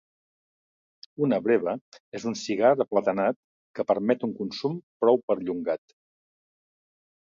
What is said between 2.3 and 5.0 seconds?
un cigar aplatat que permet un consum